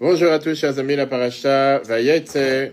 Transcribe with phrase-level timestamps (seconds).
[0.00, 2.70] Bonjour à tous, chers amis, la paracha Vayetse.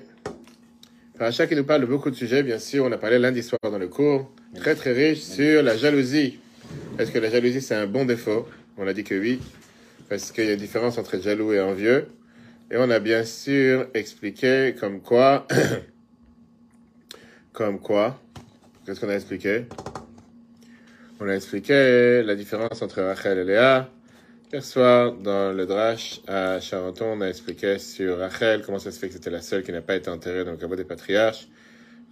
[1.18, 2.86] Paracha qui nous parle de beaucoup de sujets, bien sûr.
[2.86, 4.32] On a parlé lundi soir dans le cours.
[4.54, 6.38] Très, très riche sur la jalousie.
[7.00, 8.48] Est-ce que la jalousie, c'est un bon défaut?
[8.78, 9.40] On a dit que oui,
[10.08, 12.10] parce qu'il y a une différence entre jaloux et envieux.
[12.70, 15.48] Et on a bien sûr expliqué comme quoi.
[17.54, 18.22] comme quoi.
[18.86, 19.66] Qu'est-ce qu'on a expliqué?
[21.20, 23.90] On a expliqué la différence entre Rachel et Léa.
[24.56, 28.98] Hier soir, dans le Drash à Charenton, on a expliqué sur Rachel comment ça se
[28.98, 31.50] fait que c'était la seule qui n'a pas été enterrée dans le caveau des patriarches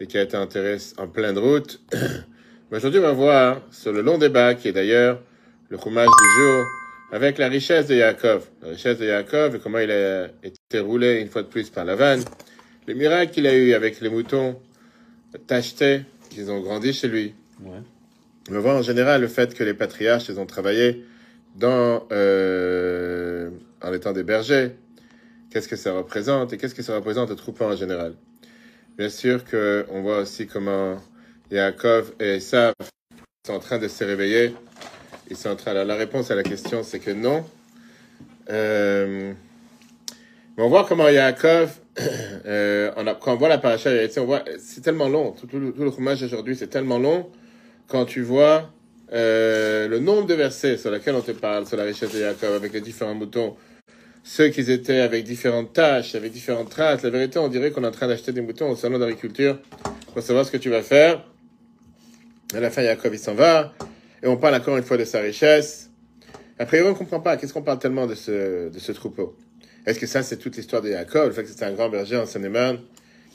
[0.02, 1.80] et qui a été enterrée en pleine route.
[2.70, 5.22] Mais aujourd'hui, on va voir sur le long débat qui est d'ailleurs
[5.70, 6.66] le roumage du jour
[7.14, 8.46] avec la richesse de Yaakov.
[8.62, 11.86] La richesse de Yaakov et comment il a été roulé une fois de plus par
[11.86, 12.26] la vanne.
[12.88, 14.60] Les miracles qu'il a eu avec les moutons
[15.48, 17.36] tachetés qu'ils ont grandi chez lui.
[17.62, 17.80] Ouais.
[18.50, 21.06] On va voir en général le fait que les patriarches, ils ont travaillé
[21.56, 23.50] dans, euh,
[23.82, 24.72] en étant des bergers.
[25.50, 28.16] Qu'est-ce que ça représente et qu'est-ce que ça représente le troupeau en général?
[28.98, 30.98] Bien sûr que on voit aussi comment
[31.52, 32.74] Yaakov et Esav
[33.46, 34.56] sont en train de se réveiller.
[35.30, 35.74] Ils sont en train.
[35.74, 37.46] La réponse à la question, c'est que non.
[38.50, 39.34] Euh,
[40.58, 41.80] mais on voit comment Yaakov,
[42.46, 45.32] euh, quand on voit la paracha, on voit, c'est tellement long.
[45.32, 47.30] Tout, tout, le, roumage aujourd'hui, c'est tellement long
[47.88, 48.72] quand tu vois
[49.14, 52.54] euh, le nombre de versets sur lesquels on te parle, sur la richesse de Jacob,
[52.54, 53.56] avec les différents moutons,
[54.24, 57.04] ceux qui étaient avec différentes tâches, avec différentes traces.
[57.04, 59.60] La vérité, on dirait qu'on est en train d'acheter des moutons au salon d'agriculture
[60.14, 61.24] pour savoir ce que tu vas faire.
[62.54, 63.74] À la fin, Jacob, il s'en va.
[64.22, 65.90] Et on parle encore une fois de sa richesse.
[66.58, 67.38] Après, on ne comprend pas.
[67.38, 69.36] Qu'est-ce qu'on parle tellement de ce, de ce troupeau?
[69.86, 72.16] Est-ce que ça, c'est toute l'histoire de Jacob, le fait que c'était un grand berger
[72.16, 72.80] en Seine-et-Marne,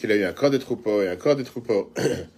[0.01, 1.93] qu'il a eu encore des troupeaux et encore des troupeaux?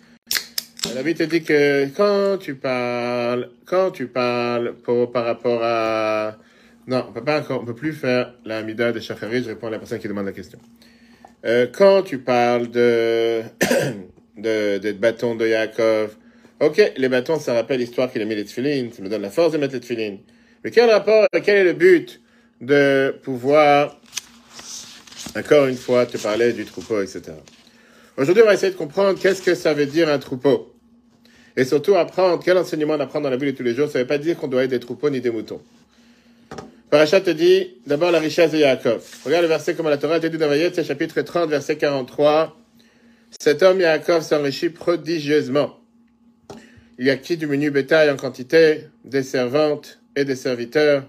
[0.94, 6.38] La Bible dit que quand tu parles, quand tu parles pour, par rapport à...
[6.86, 9.70] Non, on peut encore, on peut plus faire la Hamida de Shachari, je réponds à
[9.70, 10.58] la personne qui demande la question.
[11.44, 13.42] Euh, quand tu parles de,
[14.38, 16.16] de, des bâtons de Yaakov,
[16.60, 19.30] ok, les bâtons, ça rappelle l'histoire qu'il a mis les tefilines, ça me donne la
[19.30, 20.18] force de mettre les tefilines.
[20.64, 22.20] Mais quel rapport, quel est le but
[22.60, 24.00] de pouvoir,
[25.36, 27.32] encore une fois, te parler du troupeau, etc.
[28.16, 30.69] Aujourd'hui, on va essayer de comprendre qu'est-ce que ça veut dire un troupeau.
[31.56, 33.88] Et surtout apprendre quel enseignement on apprend dans la Bible de tous les jours.
[33.88, 35.60] Ça ne veut pas dire qu'on doit être des troupeaux ni des moutons.
[36.90, 39.04] Parachat te dit d'abord la richesse de Yaakov.
[39.24, 42.56] Regarde le verset comme la Torah te dit dans chapitre 30, verset 43.
[43.38, 45.78] Cet homme Yaakov s'enrichit prodigieusement.
[46.98, 51.04] Il acquis du menu bétail en quantité, des servantes et des serviteurs,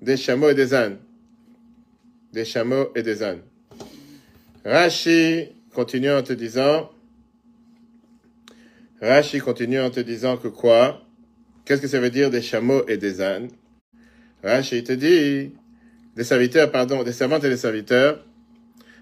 [0.00, 0.98] des chameaux et des ânes.
[2.32, 3.40] Des chameaux et des ânes.
[4.64, 6.91] Rashi continue en te disant,
[9.02, 11.02] Rashi continue en te disant que quoi?
[11.64, 13.48] Qu'est-ce que ça veut dire des chameaux et des ânes?
[14.44, 15.52] Rashi te dit,
[16.14, 18.24] des serviteurs, pardon, des servantes et des serviteurs.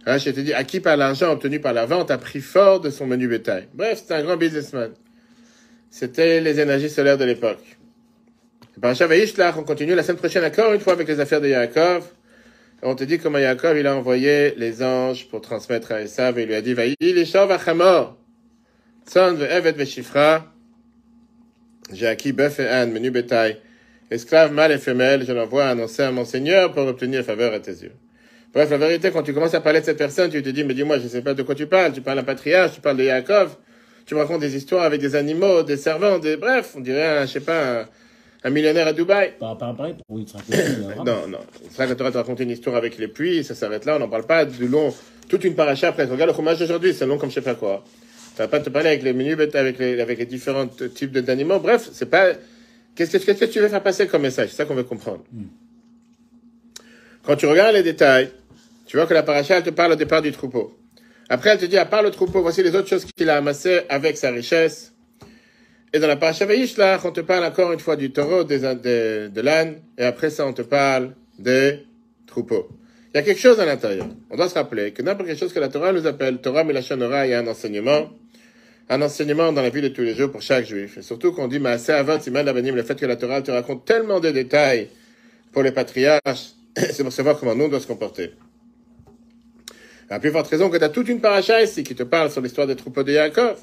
[0.07, 3.07] Rashi te dit, acquis par l'argent obtenu par la vente à prix fort de son
[3.07, 3.69] menu bétail?
[3.75, 4.93] Bref, c'est un grand businessman.
[5.91, 7.77] C'était les énergies solaires de l'époque.
[8.81, 12.07] Par Vaishlach, on continue la semaine prochaine encore une fois avec les affaires de Yaakov.
[12.83, 16.45] On te dit comment Yaakov, il a envoyé les anges pour transmettre à Esav et
[16.45, 18.17] il lui a dit, Vaïl, Eshav Achamor.
[19.13, 20.47] Son ve'evet ve'shifra.
[21.93, 23.57] J'ai acquis bœuf et âne, menu bétail.
[24.09, 27.73] Esclave mâle et femelle, je l'envoie annoncer à mon Seigneur pour obtenir faveur à tes
[27.73, 27.93] yeux.
[28.55, 30.75] Bref, la vérité, quand tu commences à parler de cette personne, tu te dis, mais
[30.75, 31.93] dis-moi, je ne sais pas de quoi tu parles.
[31.93, 33.57] Tu parles d'un patriarche, tu parles de Yaakov.
[34.07, 37.27] Tu me racontes des histoires avec des animaux, des servants, des, bref, on dirait, un,
[37.27, 37.87] je sais pas, un,
[38.45, 39.33] un millionnaire à Dubaï.
[39.41, 41.05] Pour il te raconte.
[41.05, 41.41] Non, non.
[41.73, 44.09] Ça que tu te raconter une histoire avec les puits, ça s'arrête là, on n'en
[44.09, 44.95] parle pas du long,
[45.29, 46.05] toute une paracha après.
[46.05, 47.83] Regarde le fromage d'aujourd'hui, c'est long comme je sais pas quoi.
[48.41, 51.59] Ça va pas te parler avec les menus, avec les, avec les différents types d'animaux.
[51.59, 52.29] Bref, c'est pas,
[52.95, 54.49] qu'est-ce que, qu'est-ce que tu veux faire passer comme message?
[54.49, 55.23] C'est ça qu'on veut comprendre.
[55.31, 55.43] Mm.
[57.23, 58.31] Quand tu regardes les détails,
[58.87, 60.75] tu vois que la paracha, elle te parle au départ du troupeau.
[61.29, 63.83] Après, elle te dit, à part le troupeau, voici les autres choses qu'il a amassées
[63.91, 64.95] avec sa richesse.
[65.93, 69.29] Et dans la paracha Vaishlach, on te parle encore une fois du taureau, des, de,
[69.29, 71.81] de l'âne, et après ça, on te parle des
[72.27, 72.71] troupeaux.
[73.13, 74.07] Il y a quelque chose à l'intérieur.
[74.31, 77.27] On doit se rappeler que n'importe quelle chose que la Torah nous appelle, Torah Milachonora,
[77.27, 78.09] il y a un enseignement,
[78.91, 80.99] un enseignement dans la vie de tous les jours pour chaque juif.
[80.99, 83.85] Et surtout qu'on dit, Maaseh Avot, Siman Labanim, le fait que la Torah te raconte
[83.85, 84.89] tellement de détails
[85.53, 86.21] pour les patriarches,
[86.77, 88.33] c'est pour savoir comment nous on doit se comporter.
[90.11, 92.41] La plus forte raison que tu as toute une paracha ici qui te parle sur
[92.41, 93.59] l'histoire des troupeaux de Yaakov.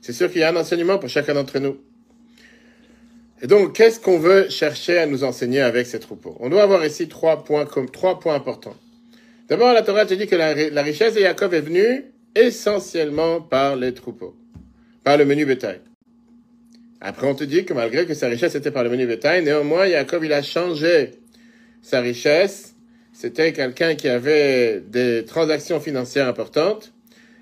[0.00, 1.76] C'est sûr qu'il y a un enseignement pour chacun d'entre nous.
[3.42, 6.34] Et donc, qu'est-ce qu'on veut chercher à nous enseigner avec ces troupeaux?
[6.40, 8.76] On doit avoir ici trois points, comme, trois points importants.
[9.48, 13.76] D'abord, la Torah te dit que la, la, richesse de Yaakov est venue essentiellement par
[13.76, 14.34] les troupeaux,
[15.06, 15.78] par le menu bétail.
[17.00, 19.86] Après, on te dit que malgré que sa richesse était par le menu bétail, néanmoins,
[19.86, 21.12] Yaakov, il a changé
[21.80, 22.74] sa richesse,
[23.12, 26.92] c'était quelqu'un qui avait des transactions financières importantes,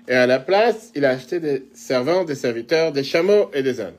[0.07, 3.81] et à la place, il a acheté des servants, des serviteurs, des chameaux et des
[3.81, 3.97] ânes.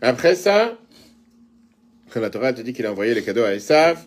[0.00, 0.78] Après ça,
[2.08, 3.98] quand la Torah te dit qu'il a envoyé les cadeaux à Esav,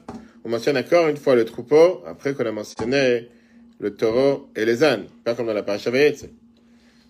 [0.43, 3.29] on mentionne encore une fois le troupeau, après qu'on a mentionné
[3.77, 5.91] le taureau et les ânes, pas comme dans la paracha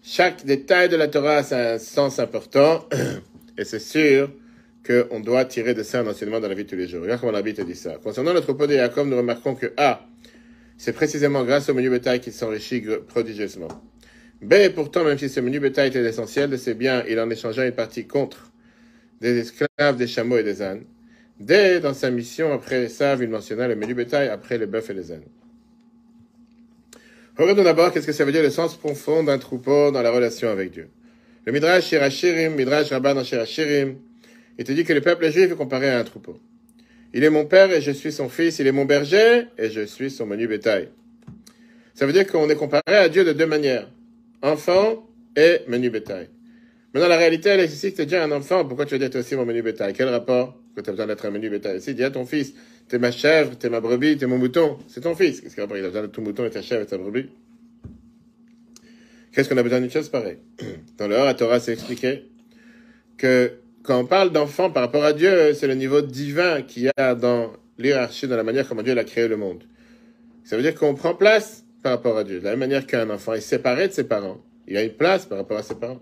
[0.06, 2.86] Chaque détail de la Torah a un sens important,
[3.58, 4.30] et c'est sûr
[4.86, 7.04] qu'on doit tirer de ça un enseignement dans la vie de tous les jours.
[7.04, 7.96] Regarde comment l'habit dit ça.
[8.04, 10.06] Concernant le troupeau de Jacob, nous remarquons que A,
[10.78, 13.70] c'est précisément grâce au menu bétail qu'il s'enrichit prodigieusement.
[14.42, 17.66] B, pourtant, même si ce menu bétail était l'essentiel de ses biens, il en échangea
[17.66, 18.52] une partie contre
[19.22, 20.84] des esclaves, des chameaux et des ânes.
[21.40, 24.94] D, dans sa mission, après ça, il mentionna le menu bétail après les bœufs et
[24.94, 25.24] les ânes.
[27.36, 30.50] Regardons d'abord qu'est-ce que ça veut dire le sens profond d'un troupeau dans la relation
[30.50, 30.90] avec Dieu?
[31.46, 33.96] Le Midrash Shirachirim, Midrash Rabban Shirachirim,
[34.60, 36.38] il te dit que le peuple juif est comparé à un troupeau.
[37.12, 39.82] Il est mon père et je suis son fils, il est mon berger et je
[39.82, 40.90] suis son menu bétail.
[41.96, 43.90] Ça veut dire qu'on est comparé à Dieu de deux manières
[44.44, 45.04] enfant
[45.36, 46.30] et menu bétail.
[46.94, 49.20] Mais dans la réalité, elle si tu es déjà un enfant, pourquoi tu veux dire
[49.20, 49.94] aussi mon menu bétail?
[49.94, 50.56] Quel rapport?
[50.76, 51.82] Que tu as besoin d'être un menu bétail?
[51.82, 52.54] Si dis à ton fils,
[52.88, 55.42] t'es ma chèvre, t'es ma brebis, t'es mon mouton, c'est ton fils.
[55.42, 57.30] Qu'est-ce qu'il a besoin de ton mouton et ta chèvre et ta brebis
[59.32, 60.38] Qu'est-ce qu'on a besoin d'une chose pareille?
[60.98, 62.26] Dans le à Torah, c'est expliqué
[63.18, 66.90] que quand on parle d'enfant par rapport à Dieu, c'est le niveau divin qu'il y
[66.96, 69.64] a dans l'hierarchie, dans la manière comment Dieu a créé le monde.
[70.44, 72.40] Ça veut dire qu'on prend place par rapport à Dieu.
[72.40, 75.26] De la même manière qu'un enfant est séparé de ses parents, il a une place
[75.26, 76.00] par rapport à ses parents.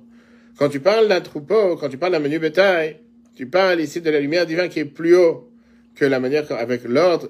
[0.57, 2.97] Quand tu parles d'un troupeau, quand tu parles d'un menu bétail,
[3.35, 5.50] tu parles ici de la lumière divine qui est plus haut
[5.95, 7.29] que la manière avec l'ordre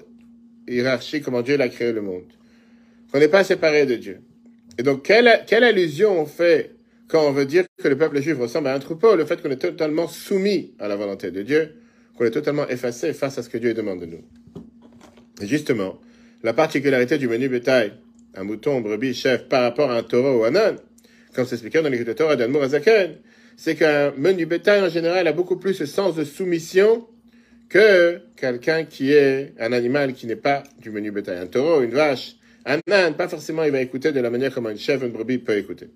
[0.68, 2.24] hiérarchique comment Dieu a créé le monde.
[3.12, 4.20] On n'est pas séparé de Dieu.
[4.78, 6.72] Et donc, quelle, quelle allusion on fait
[7.08, 9.50] quand on veut dire que le peuple juif ressemble à un troupeau, le fait qu'on
[9.50, 11.74] est totalement soumis à la volonté de Dieu,
[12.16, 14.22] qu'on est totalement effacé face à ce que Dieu demande de nous.
[15.42, 16.00] Et justement,
[16.42, 17.92] la particularité du menu bétail,
[18.34, 20.76] un mouton, brebis, chef, par rapport à un taureau ou un âne,
[21.34, 22.64] comme c'est expliqué dans l'écriture Torah d'Anmour
[23.56, 27.06] c'est qu'un menu bétail en général a beaucoup plus ce sens de soumission
[27.72, 31.38] que quelqu'un qui est un animal qui n'est pas du menu bétail.
[31.38, 32.36] Un taureau, une vache,
[32.66, 35.38] un âne, pas forcément il va écouter de la manière comme un chef, une brebis
[35.38, 35.86] peut écouter.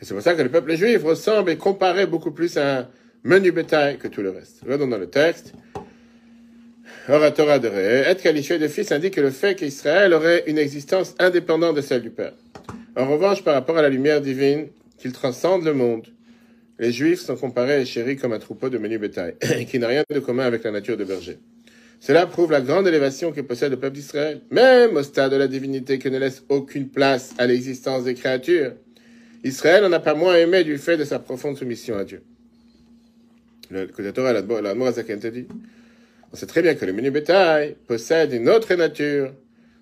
[0.00, 2.88] Et c'est pour ça que le peuple juif ressemble et compare beaucoup plus à un
[3.22, 4.60] menu bétail que tout le reste.
[4.64, 5.52] Regardons dans le texte.
[7.06, 11.80] Torah de être qualifié de fils indique le fait qu'Israël aurait une existence indépendante de
[11.80, 12.32] celle du Père.
[12.96, 14.66] En revanche, par rapport à la lumière divine,
[14.98, 16.08] qu'il transcende le monde,
[16.78, 19.34] les Juifs sont comparés et chéris comme un troupeau de menu bétail,
[19.68, 21.38] qui n'a rien de commun avec la nature de berger.
[22.00, 25.48] Cela prouve la grande élévation que possède le peuple d'Israël, même au stade de la
[25.48, 28.74] divinité qui ne laisse aucune place à l'existence des créatures.
[29.44, 32.22] Israël n'en a pas moins aimé du fait de sa profonde soumission à Dieu.
[33.70, 35.46] Le Torah, dit
[36.32, 39.32] on sait très bien que le menu bétail possède une autre nature,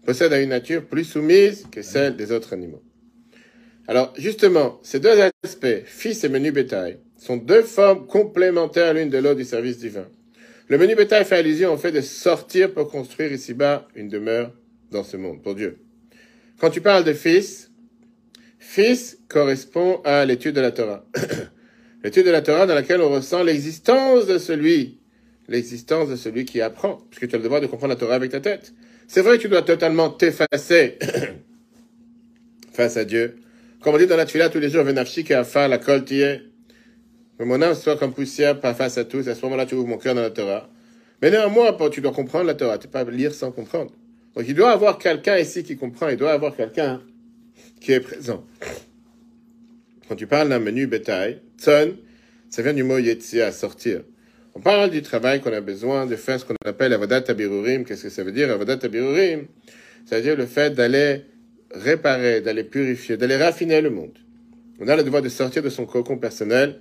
[0.05, 2.83] possède une nature plus soumise que celle des autres animaux.
[3.87, 9.19] Alors, justement, ces deux aspects, fils et menu bétail, sont deux formes complémentaires l'une de
[9.19, 10.07] l'autre du service divin.
[10.69, 14.53] Le menu bétail fait allusion au fait de sortir pour construire ici-bas une demeure
[14.91, 15.79] dans ce monde, pour Dieu.
[16.59, 17.71] Quand tu parles de fils,
[18.59, 21.05] fils correspond à l'étude de la Torah.
[22.05, 24.99] l'étude de la Torah dans laquelle on ressent l'existence de celui
[25.49, 28.31] l'existence de celui qui apprend, puisque tu as le devoir de comprendre la Torah avec
[28.31, 28.73] ta tête.
[29.07, 30.99] C'est vrai que tu dois totalement t'effacer
[32.73, 33.37] face à Dieu.
[33.85, 36.07] Comme on dit dans la tuila tous les jours, Venafshi qui a fait la colle
[36.11, 39.29] Mais mon âme soit comme poussière, pas face à tous.
[39.29, 40.71] À ce moment-là, tu ouvres mon cœur dans la Torah.
[41.21, 42.79] Mais néanmoins, tu dois comprendre la Torah.
[42.79, 43.93] Tu peux pas lire sans comprendre.
[44.35, 46.09] Donc, il doit avoir quelqu'un ici qui comprend.
[46.09, 47.03] Il doit avoir quelqu'un
[47.79, 48.47] qui est présent.
[50.09, 51.93] Quand tu parles d'un menu bétail, tson,
[52.49, 54.01] ça vient du mot à sortir.
[54.55, 57.85] On parle du travail qu'on a besoin de faire ce qu'on appelle avodat tabirurim.
[57.85, 59.45] Qu'est-ce que ça veut dire avodat tabirurim
[60.07, 61.25] Ça veut dire le fait d'aller
[61.75, 64.19] réparer, d'aller purifier, d'aller raffiner le monde.
[64.81, 66.81] On a le devoir de sortir de son cocon personnel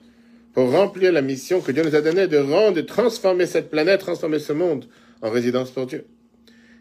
[0.53, 3.99] pour remplir la mission que Dieu nous a donnée de rendre, de transformer cette planète,
[3.99, 4.85] transformer ce monde
[5.21, 6.05] en résidence pour Dieu.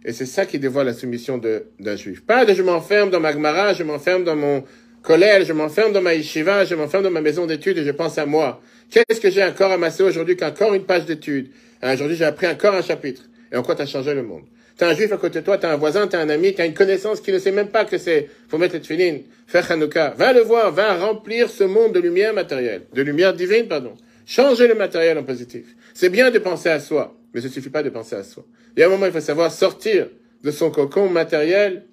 [0.04, 2.22] Et c'est ça qui dévoile la soumission d'un juif.
[2.22, 4.64] Pas de je m'enferme dans ma gmara, je m'enferme dans mon
[5.02, 8.18] collège, je m'enferme dans ma yeshiva, je m'enferme dans ma maison d'études et je pense
[8.18, 8.60] à moi.
[8.90, 11.50] Qu'est-ce que j'ai encore amassé aujourd'hui qu'encore une page d'études?
[11.82, 13.22] Aujourd'hui, j'ai appris encore un chapitre.
[13.52, 14.44] Et en quoi t'as changé le monde?
[14.76, 16.74] T'as un juif à côté de toi, t'as un voisin, t'as un ami, t'as une
[16.74, 20.14] connaissance qui ne sait même pas que c'est faut mettre les filines, faire Hanouka.
[20.16, 23.94] Va le voir, va remplir ce monde de lumière matérielle, de lumière divine, pardon.
[24.26, 25.66] Changer le matériel en positif.
[25.94, 28.44] C'est bien de penser à soi, mais ce suffit pas de penser à soi.
[28.76, 30.08] Il y a un moment, il faut savoir sortir
[30.42, 31.84] de son cocon matériel,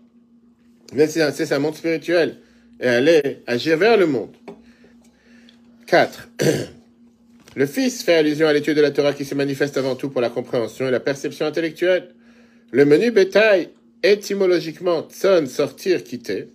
[0.96, 2.38] c'est un monde spirituel,
[2.80, 4.32] et aller agir vers le monde.
[5.88, 6.30] 4.
[7.56, 10.22] Le Fils fait allusion à l'étude de la Torah qui se manifeste avant tout pour
[10.22, 12.10] la compréhension et la perception intellectuelle.
[12.72, 13.70] Le menu bétail,
[14.04, 16.50] étymologiquement, tson, sortir, quitter,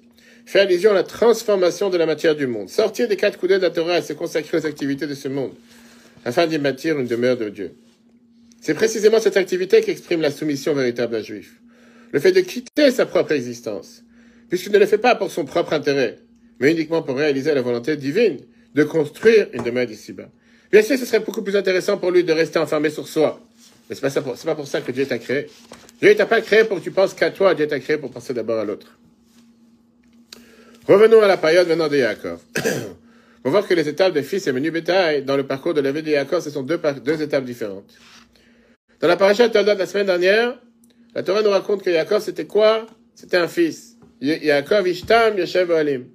[0.46, 2.68] fait allusion à la transformation de la matière du monde.
[2.68, 5.52] Sortir des quatre coudées de la Torah et se consacrer aux activités de ce monde,
[6.24, 7.72] afin d'y bâtir une demeure de Dieu.
[8.60, 11.60] C'est précisément cette activité qui exprime la soumission véritable d'un juif.
[12.12, 14.04] Le fait de quitter sa propre existence,
[14.48, 16.18] puisqu'il ne le fait pas pour son propre intérêt,
[16.60, 18.38] mais uniquement pour réaliser la volonté divine
[18.74, 20.30] de construire une demeure d'ici-bas.
[20.70, 23.40] Bien sûr, ce serait beaucoup plus intéressant pour lui de rester enfermé sur soi.
[23.88, 25.48] Mais ce n'est pas, pas, pour ça que Dieu t'a créé.
[26.00, 28.34] Dieu t'a pas créé pour que tu penses qu'à toi, Dieu t'a créé pour penser
[28.34, 28.98] d'abord à l'autre.
[30.86, 32.40] Revenons à la période maintenant de Yaakov.
[33.44, 35.92] On voit que les étapes de fils et menu bétail dans le parcours de la
[35.92, 37.92] vie de Yaakov, ce sont deux, deux étapes différentes.
[39.00, 40.58] Dans la paracha de la semaine dernière,
[41.14, 42.86] la Torah nous raconte que Yaakov, c'était quoi?
[43.14, 43.96] C'était un fils.
[44.20, 46.06] Yaakov Ishtam Yoshev Alim.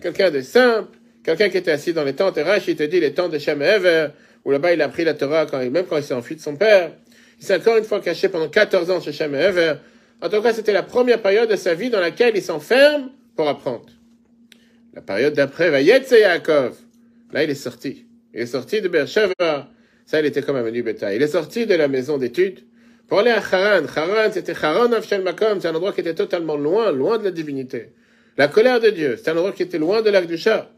[0.00, 2.38] Quelqu'un de simple, quelqu'un qui était assis dans les tentes.
[2.38, 4.08] Et Rach, il te dit les tentes de Shem Ever,
[4.44, 6.92] où là-bas il a pris la Torah, même quand il s'est enfui de son père.
[7.38, 9.74] Il s'est encore une fois caché pendant 14 ans chez Shem Ever.
[10.22, 13.48] En tout cas, c'était la première période de sa vie dans laquelle il s'enferme pour
[13.48, 13.86] apprendre.
[14.94, 16.74] La période d'après, va Yetze Yaakov.
[17.32, 18.06] Là, il est sorti.
[18.32, 19.68] Il est sorti de Beersheba.
[20.06, 21.16] Ça, il était comme un menu bétail.
[21.16, 22.60] Il est sorti de la maison d'études
[23.06, 23.86] pour aller à Haran.
[23.94, 25.60] Haran, c'était Haran Makom.
[25.60, 27.90] C'est un endroit qui était totalement loin, loin de la divinité.
[28.38, 29.16] La colère de Dieu.
[29.16, 30.70] C'est un endroit qui était loin de l'arc du chat.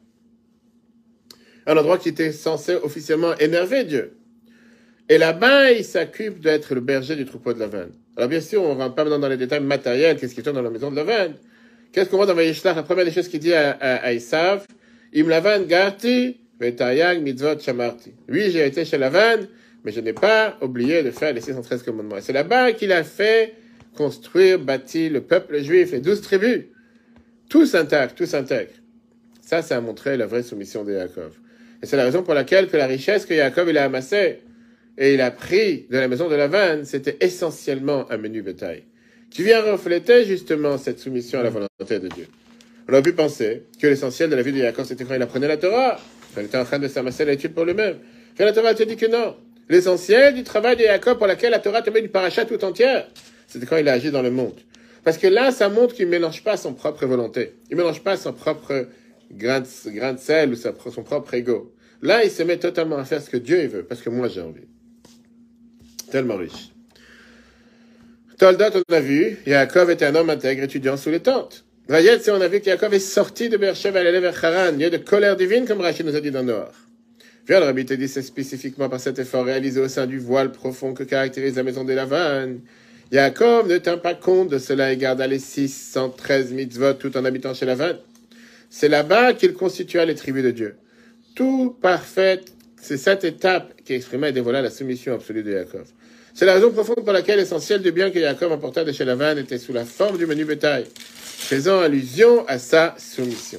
[1.67, 4.18] Un endroit qui était censé officiellement énerver Dieu.
[5.09, 7.91] Et là-bas, il s'occupe d'être le berger du troupeau de la veine.
[8.17, 10.57] Alors bien sûr, on ne rentre pas maintenant dans les détails matériels, qu'est-ce qui tourne
[10.57, 11.35] dans la maison de la veine.
[11.93, 12.77] Qu'est-ce qu'on voit dans Vayishlach?
[12.77, 14.67] La première des choses qu'il dit à, à, Isav,
[15.15, 18.13] Im Lavan Garti, Vetayag Mitzvot Shamarti.
[18.29, 19.47] Oui, j'ai été chez Lavan,
[19.85, 22.19] mais je n'ai pas oublié de faire les 613 commandements.
[22.19, 23.55] Et c'est là-bas qu'il a fait
[23.97, 26.65] construire, bâtir le peuple juif, les douze tribus.
[27.49, 28.75] Tous intacts, tous intègres.
[29.41, 31.33] Ça, ça a montré la vraie soumission de Yaakov.
[31.83, 34.41] Et c'est la raison pour laquelle que la richesse que Yaakov il a amassée
[34.99, 38.83] et il a pris de la maison de Lavan, c'était essentiellement un menu bétail
[39.31, 42.27] qui vient refléter justement cette soumission à la volonté de Dieu.
[42.89, 45.47] On aurait pu penser que l'essentiel de la vie de Yaakov, c'était quand il apprenait
[45.47, 46.01] la Torah,
[46.35, 47.99] quand il était en train de s'amasser l'étude pour lui-même.
[48.37, 49.37] Quand la Torah te dit que non.
[49.69, 53.07] L'essentiel du travail de Yaakov pour lequel la Torah te met du parachat tout entière,
[53.47, 54.59] c'était quand il a agi dans le monde.
[55.05, 57.53] Parce que là, ça montre qu'il ne mélange pas son propre volonté.
[57.71, 58.89] Il ne mélange pas son propre
[59.31, 61.73] grain de, sel ou son propre ego.
[62.03, 64.41] Là, il se met totalement à faire ce que Dieu veut, parce que moi j'ai
[64.41, 64.67] envie.
[66.11, 66.71] Tellement riche.
[68.39, 71.65] Toldot, on a vu, Yaakov était un homme intègre étudiant sous les tentes.
[71.89, 74.97] Vayet, on a vu qu'Yaakov est sorti de Beersheba et allé vers Haran, lieu de
[74.99, 76.71] colère divine, comme Rachid nous a dit dans Noir.
[77.49, 80.53] Viens, le rabbi te dit, c'est spécifiquement par cet effort réalisé au sein du voile
[80.53, 82.61] profond que caractérise la maison des Lavanes.
[83.11, 87.55] Yaakov ne tint pas compte de cela et garda les 613 mitzvot tout en habitant
[87.55, 87.97] chez Lavan.
[88.69, 90.77] C'est là-bas qu'il constitua les tribus de Dieu.
[91.35, 92.43] Tout parfait,
[92.81, 95.87] c'est cette étape qui exprimait et dévoila la soumission absolue de Yaakov.
[96.39, 99.37] C'est la raison profonde pour laquelle l'essentiel du bien que Jacob apporta de chez Lavan
[99.37, 103.59] était sous la forme du menu bétail, faisant allusion à sa soumission.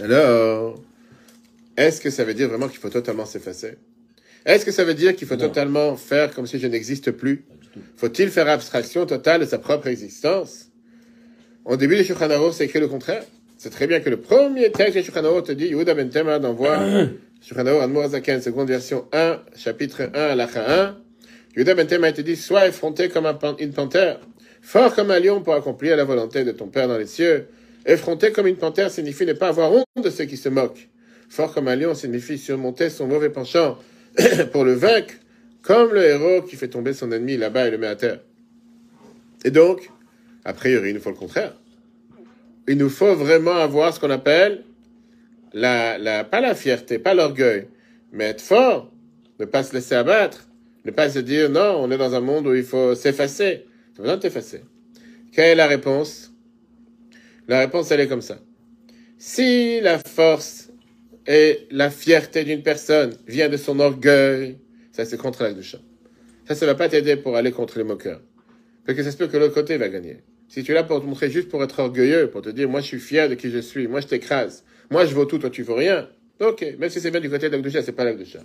[0.00, 0.82] Alors,
[1.76, 3.76] est-ce que ça veut dire vraiment qu'il faut totalement s'effacer?
[4.44, 7.44] Est-ce que ça veut dire qu'il faut totalement faire comme si je n'existe plus?
[7.96, 10.66] Faut-il faire abstraction totale de sa propre existence?
[11.64, 13.22] Au début de Shulchan c'est écrit le contraire.
[13.56, 16.76] C'est très bien que le premier texte de Shulchan te dit, Yehuda ben Tema d'envoi
[17.40, 20.96] Shulchan Aruch seconde version 1, chapitre 1, lacha 1,
[21.54, 23.26] Judas Ben a été dit, sois effronté comme
[23.58, 24.20] une panthère,
[24.62, 27.48] fort comme un lion pour accomplir la volonté de ton Père dans les cieux.
[27.86, 30.88] Effronté comme une panthère signifie ne pas avoir honte de ceux qui se moquent.
[31.28, 33.78] Fort comme un lion signifie surmonter son mauvais penchant
[34.52, 35.14] pour le vaincre,
[35.62, 38.20] comme le héros qui fait tomber son ennemi là-bas et le met à terre.
[39.44, 39.90] Et donc,
[40.44, 41.54] a priori, il nous faut le contraire.
[42.68, 44.62] Il nous faut vraiment avoir ce qu'on appelle
[45.52, 47.66] la, la, pas la fierté, pas l'orgueil,
[48.12, 48.92] mais être fort,
[49.40, 50.46] ne pas se laisser abattre,
[50.84, 53.66] ne pas se dire, non, on est dans un monde où il faut s'effacer.
[53.94, 54.62] Tu besoin de t'effacer.
[55.32, 56.32] Quelle est la réponse?
[57.48, 58.38] La réponse, elle est comme ça.
[59.18, 60.70] Si la force
[61.26, 64.58] et la fierté d'une personne vient de son orgueil,
[64.92, 65.76] ça c'est contre la douche.
[66.46, 68.22] Ça, ça va pas t'aider pour aller contre les moqueurs.
[68.84, 70.18] Parce que ça se peut que l'autre côté va gagner.
[70.48, 72.80] Si tu es là pour te montrer juste pour être orgueilleux, pour te dire, moi
[72.80, 75.50] je suis fier de qui je suis, moi je t'écrase, moi je vaux tout, toi
[75.50, 76.08] tu vaux rien.
[76.40, 78.36] Ok, même si c'est bien du côté de la c'est pas la douche.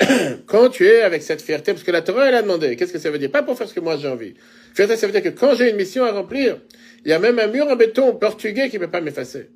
[0.46, 2.98] quand tu es avec cette fierté, parce que la Torah, elle a demandé, qu'est-ce que
[2.98, 3.30] ça veut dire?
[3.30, 4.34] Pas pour faire ce que moi j'ai envie.
[4.74, 6.58] Fierté, ça veut dire que quand j'ai une mission à remplir,
[7.04, 9.50] il y a même un mur en béton portugais qui ne peut pas m'effacer.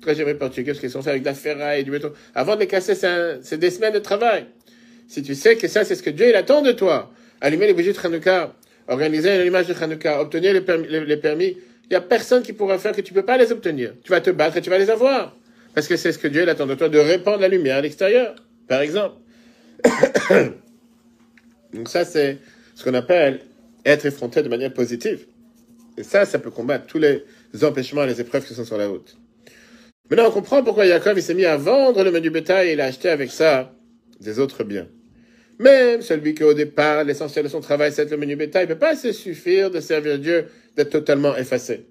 [0.00, 2.12] Très j'aimerais portugais, parce qu'ils sont faits avec de la ferraille et du béton.
[2.34, 4.46] Avant de les casser, c'est des semaines de travail.
[5.08, 7.74] Si tu sais que ça, c'est ce que Dieu, il attend de toi, allumer les
[7.74, 8.54] bougies de Hanouka,
[8.86, 12.78] organiser l'image de Hanouka, obtenir les permis, les, permis il n'y a personne qui pourra
[12.78, 13.94] faire que tu ne peux pas les obtenir.
[14.04, 15.36] Tu vas te battre et tu vas les avoir.
[15.74, 17.80] Parce que c'est ce que Dieu il attend de toi, de répandre la lumière à
[17.80, 18.36] l'extérieur,
[18.68, 19.16] par exemple.
[21.74, 22.38] Donc ça, c'est
[22.74, 23.40] ce qu'on appelle
[23.84, 25.26] être effronté de manière positive.
[25.96, 27.24] Et ça, ça peut combattre tous les
[27.62, 29.16] empêchements et les épreuves qui sont sur la route.
[30.10, 32.80] Maintenant, on comprend pourquoi Jacob il s'est mis à vendre le menu bétail et il
[32.80, 33.72] a acheté avec ça
[34.20, 34.88] des autres biens.
[35.60, 38.78] Même celui qui, au départ, l'essentiel de son travail, c'est le menu bétail, ne peut
[38.78, 40.46] pas se suffire de servir Dieu,
[40.76, 41.86] d'être totalement effacé.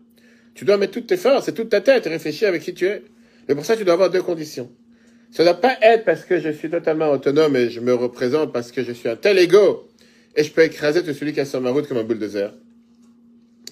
[0.55, 2.87] Tu dois mettre toutes tes forces et toute ta tête et réfléchir avec qui tu
[2.87, 3.03] es.
[3.47, 4.69] Et pour ça, tu dois avoir deux conditions.
[5.31, 8.51] Ça ne doit pas être parce que je suis totalement autonome et je me représente
[8.51, 9.87] parce que je suis un tel ego
[10.35, 12.51] et je peux écraser tout celui qui est sur ma route comme un bulldozer.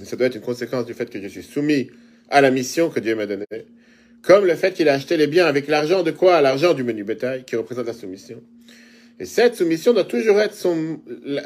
[0.04, 1.90] Ça doit être une conséquence du fait que je suis soumis
[2.30, 3.46] à la mission que Dieu m'a donnée.
[4.22, 6.42] Comme le fait qu'il a acheté les biens avec l'argent de quoi?
[6.42, 8.42] L'argent du menu bétail qui représente la soumission.
[9.20, 11.00] Et cette soumission doit toujours être son,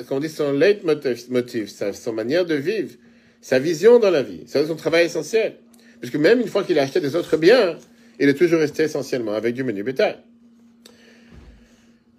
[0.10, 2.92] on dit son leitmotiv, son manière de vivre,
[3.40, 4.44] sa vision dans la vie.
[4.48, 5.54] C'est son travail essentiel.
[6.00, 7.78] Puisque même une fois qu'il a acheté des autres biens,
[8.22, 10.18] il est toujours resté essentiellement avec du menu bétail.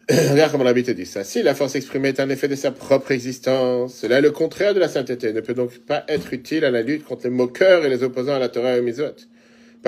[0.10, 1.22] Regarde comment la dit ça.
[1.22, 4.74] Si la force exprimée est un effet de sa propre existence, cela est le contraire
[4.74, 7.84] de la sainteté, ne peut donc pas être utile à la lutte contre les moqueurs
[7.84, 9.14] et les opposants à la Torah et au Mizot.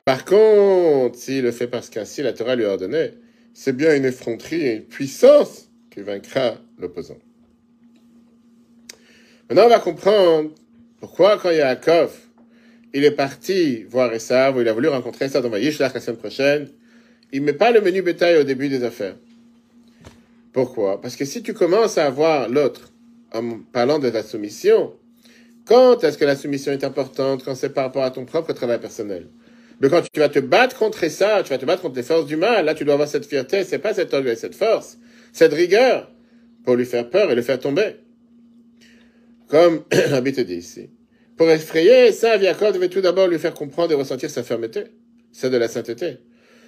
[0.05, 3.11] Par contre, s'il le fait parce qu'ainsi la Torah lui a ordonné,
[3.53, 7.19] c'est bien une effronterie et une puissance qui vaincra l'opposant.
[9.51, 10.51] Maintenant, on va comprendre
[11.01, 12.13] pourquoi quand Yaakov,
[12.95, 16.69] il est parti voir Esav, il a voulu rencontrer Esav dans Vayishlach la semaine prochaine,
[17.33, 19.17] il met pas le menu bétail au début des affaires.
[20.53, 21.01] Pourquoi?
[21.01, 22.93] Parce que si tu commences à voir l'autre
[23.33, 24.93] en parlant de la soumission,
[25.67, 27.45] quand est-ce que la soumission est importante?
[27.45, 29.27] Quand c'est par rapport à ton propre travail personnel.
[29.81, 32.27] Mais quand tu vas te battre contre ça, tu vas te battre contre les forces
[32.27, 34.99] du mal, là tu dois avoir cette fierté, c'est pas cette orgueil, cette force,
[35.33, 36.09] cette rigueur,
[36.65, 37.97] pour lui faire peur et le faire tomber.
[39.49, 40.91] Comme Rabbi te dit ici.
[41.37, 44.85] Pour effrayer ça, Yaakov devait tout d'abord lui faire comprendre et ressentir sa fermeté,
[45.33, 46.19] celle de la sainteté.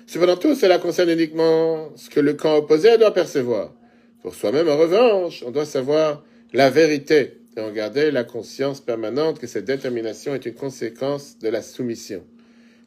[0.06, 3.75] Cependant, tout cela concerne uniquement ce que le camp opposé doit percevoir.
[4.23, 9.38] Pour soi-même, en revanche, on doit savoir la vérité et en garder la conscience permanente
[9.38, 12.25] que cette détermination est une conséquence de la soumission.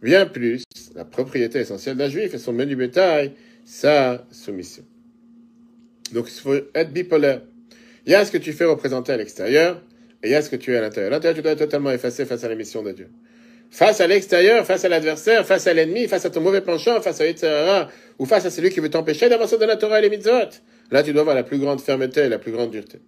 [0.02, 0.64] Bien plus,
[0.96, 3.34] la propriété essentielle d'un juif est son menu bétail,
[3.66, 4.84] sa soumission.
[6.14, 7.42] Donc il faut être bipolaire.
[8.06, 9.82] Il y a ce que tu fais représenter à l'extérieur,
[10.24, 11.12] et il y a ce que tu es à l'intérieur.
[11.12, 13.10] L'intérieur, tu dois être totalement effacé face à la mission de Dieu
[13.70, 17.22] face à l'extérieur, face à l'adversaire, face à l'ennemi, face à ton mauvais penchant, face
[17.22, 17.86] à etc.,
[18.18, 20.50] ou face à celui qui veut t'empêcher d'avancer dans la Torah et les mitzvot.
[20.92, 23.00] Là, tu dois avoir la plus grande fermeté et la plus grande dureté.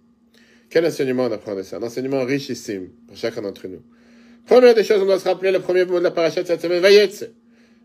[0.70, 1.76] Quel enseignement on apprend de ça?
[1.76, 3.82] Un enseignement richissime pour chacun d'entre nous.
[4.46, 6.62] Première des choses, on doit se rappeler le premier mot de la paracha de cette
[6.62, 7.30] semaine, Vayetze.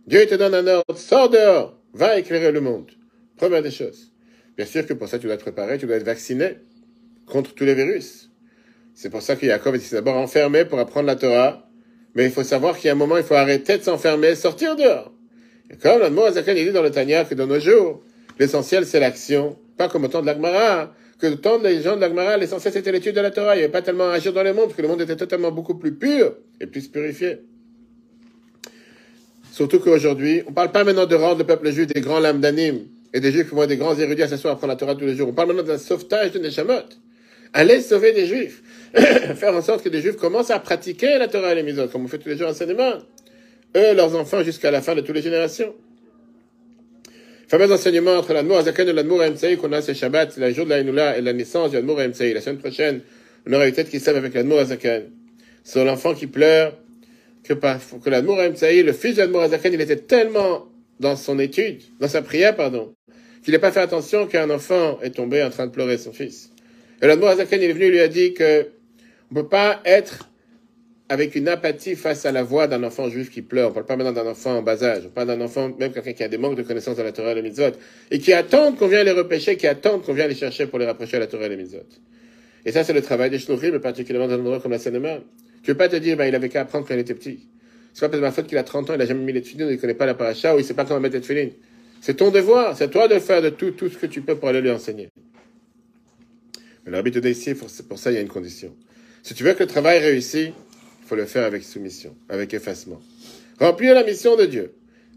[0.06, 2.92] Dieu te donne un ordre, sors dehors, va éclairer le monde.
[3.36, 4.14] Première des choses.
[4.56, 6.58] Bien sûr que pour ça, tu dois être préparé, tu dois être vacciné
[7.26, 8.32] contre tous les virus.
[9.00, 11.70] C'est pour ça que Jacob est d'abord enfermé pour apprendre la Torah,
[12.16, 14.76] mais il faut savoir qu'il y a un moment, il faut arrêter de s'enfermer, sortir
[14.76, 15.14] dehors.
[15.70, 18.02] Et comme le mot Azakan, il dit dans le Tanya que dans nos jours,
[18.40, 22.02] l'essentiel c'est l'action, pas comme au temps de l'Agmara, que au temps des gens de
[22.02, 23.54] l'Agmara, l'essentiel c'était l'étude de la Torah.
[23.54, 25.16] Il n'y avait pas tellement à agir dans le monde, parce que le monde était
[25.16, 27.42] totalement beaucoup plus pur et plus purifié.
[29.52, 32.42] Surtout qu'aujourd'hui, on ne parle pas maintenant de rendre le peuple juif des grands lames
[32.42, 34.78] d'anime et des juifs qui vont être des grands érudits à s'asseoir à prendre la
[34.78, 35.30] Torah tous les jours.
[35.30, 36.82] On parle maintenant d'un sauvetage de Neshamot.
[37.54, 38.62] Allez sauver des juifs.
[39.36, 42.06] Faire en sorte que des juifs commencent à pratiquer la Torah et les mitzvot, comme
[42.06, 42.94] on fait tous les jours enseignement.
[43.76, 45.74] Eux, leurs enfants, jusqu'à la fin de toutes les générations.
[47.48, 50.72] Fameux enseignement entre l'Admour Azaken et l'Admour MCI qu'on a ce Shabbat, le jour de
[50.72, 52.34] la et la naissance de l'Admour MCI.
[52.34, 53.02] La semaine prochaine,
[53.48, 55.04] on aura une tête qui s'aime avec l'Admour Azaken.
[55.64, 56.78] Sur l'enfant qui pleure,
[57.44, 60.68] que, que l'Admour MCI, le fils de l'Admour il était tellement
[61.00, 62.94] dans son étude, dans sa prière, pardon,
[63.44, 66.52] qu'il n'a pas fait attention qu'un enfant est tombé en train de pleurer son fils.
[67.02, 68.68] Et l'Admour Azaken, est venu, il lui a dit que
[69.32, 70.30] on peut pas être
[71.10, 73.70] avec une apathie face à la voix d'un enfant juif qui pleure.
[73.70, 75.04] On parle pas maintenant d'un enfant en bas âge.
[75.06, 77.32] On parle d'un enfant, même quelqu'un qui a des manques de connaissances de la Torah
[77.32, 77.72] et les mitzvot,
[78.12, 80.86] et qui attend qu'on vienne les repêcher, qui attend qu'on vienne les chercher pour les
[80.86, 81.86] rapprocher à la Torah et les mitzvot.
[82.66, 84.94] Et ça, c'est le travail des shluchim, mais particulièrement dans un endroit comme la seine
[84.94, 87.48] Tu ne veux pas te dire, ben, il avait qu'à apprendre quand il était petit.
[87.94, 89.42] C'est pas parce que ma faute qu'il a 30 ans, il n'a jamais mis les
[89.42, 91.50] tefillin, il connaît pas la paracha, ou il ne sait pas comment mettre les tefillin.
[92.02, 94.50] C'est ton devoir, c'est toi de faire de tout, tout ce que tu peux pour
[94.50, 95.10] aller lui enseigner.
[96.88, 98.74] Mais ici, pour ça, il y a une condition.
[99.22, 100.52] Si tu veux que le travail réussisse,
[101.04, 103.02] il faut le faire avec soumission, avec effacement.
[103.60, 104.74] Remplir la mission de Dieu.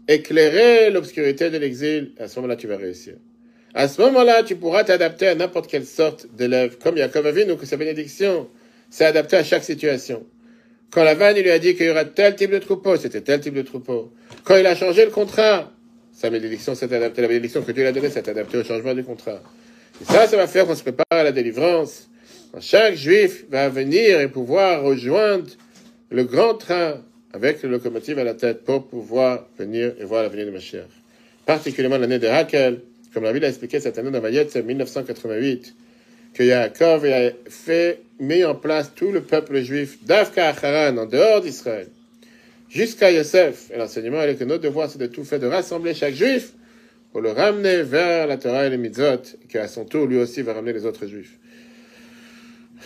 [0.07, 3.13] Éclairer l'obscurité de l'exil, à ce moment-là, tu vas réussir.
[3.73, 6.77] À ce moment-là, tu pourras t'adapter à n'importe quelle sorte d'élève.
[6.77, 8.49] Comme Yaakov Avinu, que sa bénédiction
[8.89, 10.25] s'est adaptée à chaque situation.
[10.89, 13.39] Quand la vanne, lui a dit qu'il y aura tel type de troupeau, c'était tel
[13.39, 14.11] type de troupeau.
[14.43, 15.71] Quand il a changé le contrat,
[16.11, 18.93] sa bénédiction s'est adaptée, la bénédiction que Dieu lui a donnée s'est adaptée au changement
[18.93, 19.41] du contrat.
[20.07, 22.09] Ça, ça va faire qu'on se prépare à la délivrance.
[22.59, 25.47] Chaque juif va venir et pouvoir rejoindre
[26.09, 27.01] le grand train
[27.33, 30.87] avec le locomotive à la tête pour pouvoir venir et voir l'avenir de Mashiach.
[31.45, 32.81] Particulièrement l'année de Hakel,
[33.13, 35.75] comme la ville a expliqué cette année dans c'est 1988,
[36.33, 41.41] que Yaakov a fait mis en place tout le peuple juif d'Afka Haran, en dehors
[41.41, 41.87] d'Israël,
[42.69, 43.69] jusqu'à Yosef.
[43.73, 46.53] Et l'enseignement est que notre devoir, c'est de tout faire, de rassembler chaque juif
[47.11, 50.41] pour le ramener vers la Torah et les mitzvot, qui à son tour, lui aussi,
[50.41, 51.37] va ramener les autres juifs.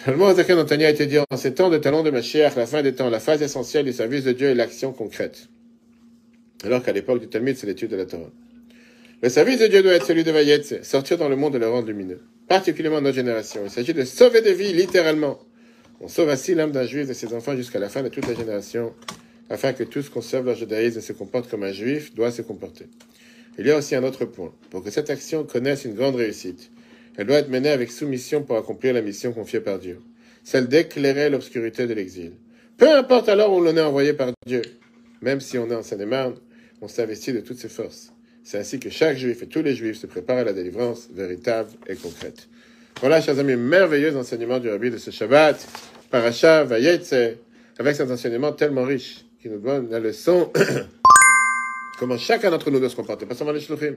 [0.08, 2.82] Le mot Zaken a été dit en ces temps de talon de Mashiach, la fin
[2.82, 5.48] des temps, la phase essentielle du service de Dieu est l'action concrète.
[6.64, 8.32] Alors qu'à l'époque du Talmud, c'est l'étude de la Torah.
[9.22, 11.70] Le service de Dieu doit être celui de Vayetze, sortir dans le monde de le
[11.70, 12.22] rendre lumineux.
[12.48, 13.62] Particulièrement notre génération.
[13.64, 15.40] Il s'agit de sauver des vies, littéralement.
[16.02, 18.36] On sauve ainsi l'âme d'un juif et ses enfants jusqu'à la fin de toute la
[18.36, 18.94] génération,
[19.50, 22.88] afin que tous conservent leur judaïsme et se comportent comme un juif doit se comporter.
[23.58, 24.54] Il y a aussi un autre point.
[24.70, 26.72] Pour que cette action connaisse une grande réussite,
[27.18, 30.00] elle doit être menée avec soumission pour accomplir la mission confiée par Dieu,
[30.44, 32.34] celle d'éclairer l'obscurité de l'exil.
[32.78, 34.62] Peu importe alors où l'on est envoyé par Dieu,
[35.22, 36.36] même si on est en Seine-et-Marne,
[36.82, 38.12] on s'investit de toutes ses forces.
[38.44, 41.70] C'est ainsi que chaque juif et tous les juifs se préparent à la délivrance véritable
[41.88, 42.48] et concrète.
[43.00, 45.66] Voilà, chers amis, merveilleux enseignement du Rabbi de ce Shabbat,
[46.12, 47.38] Paracha Vayetse,
[47.80, 50.52] avec cet enseignement tellement riche, qui nous donne la leçon
[51.98, 53.96] comment chacun d'entre nous doit se comporter, pas seulement les shluchim.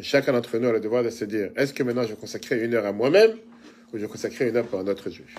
[0.00, 2.74] Chacun d'entre nous a le devoir de se dire, est-ce que maintenant je consacrer une
[2.74, 3.32] heure à moi-même,
[3.92, 5.34] ou je consacrer une heure pour un autre juif?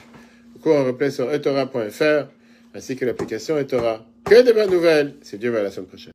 [0.55, 2.27] Le cours en replay sur etora.fr,
[2.73, 4.05] ainsi que l'application etora.
[4.23, 6.13] Que de bonnes nouvelles, si Dieu à la semaine prochaine.